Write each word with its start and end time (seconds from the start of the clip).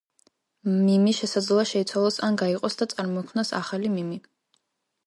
მიმი 0.85 1.13
შესაძლოა 1.17 1.67
შეიცვალოს 1.73 2.17
ან 2.29 2.41
გაიყოს 2.45 2.81
და 2.81 2.89
წარმოქმნას 2.95 3.57
ახალი 3.61 3.95
მიმი. 4.01 4.21